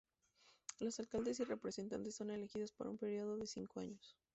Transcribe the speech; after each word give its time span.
Los 0.79 0.99
alcaldes 0.99 1.39
y 1.41 1.43
representantes 1.43 2.15
son 2.15 2.31
elegidos 2.31 2.71
para 2.71 2.89
un 2.89 2.97
período 2.97 3.37
de 3.37 3.45
cinco 3.45 3.81
años. 3.81 4.17